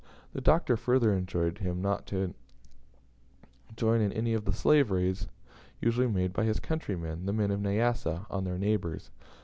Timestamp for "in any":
4.01-4.33